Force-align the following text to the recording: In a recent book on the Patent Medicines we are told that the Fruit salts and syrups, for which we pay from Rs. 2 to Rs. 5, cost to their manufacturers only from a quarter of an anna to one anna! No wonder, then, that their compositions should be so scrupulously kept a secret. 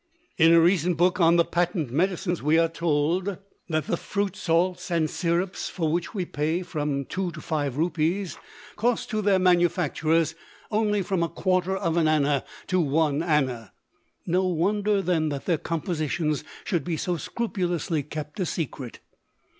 In 0.35 0.51
a 0.51 0.59
recent 0.59 0.97
book 0.97 1.19
on 1.19 1.35
the 1.35 1.45
Patent 1.45 1.91
Medicines 1.91 2.41
we 2.41 2.57
are 2.57 2.67
told 2.67 3.37
that 3.69 3.85
the 3.85 3.97
Fruit 3.97 4.35
salts 4.35 4.89
and 4.89 5.07
syrups, 5.07 5.69
for 5.69 5.91
which 5.91 6.11
we 6.11 6.25
pay 6.25 6.63
from 6.63 7.01
Rs. 7.01 7.07
2 7.09 7.31
to 7.33 7.39
Rs. 7.39 7.45
5, 8.31 8.39
cost 8.77 9.11
to 9.11 9.21
their 9.21 9.37
manufacturers 9.37 10.33
only 10.71 11.03
from 11.03 11.21
a 11.21 11.29
quarter 11.29 11.77
of 11.77 11.97
an 11.97 12.07
anna 12.07 12.43
to 12.65 12.79
one 12.79 13.21
anna! 13.21 13.73
No 14.25 14.43
wonder, 14.47 15.03
then, 15.03 15.29
that 15.29 15.45
their 15.45 15.59
compositions 15.59 16.43
should 16.63 16.83
be 16.83 16.97
so 16.97 17.17
scrupulously 17.17 18.01
kept 18.01 18.39
a 18.39 18.45
secret. 18.47 18.97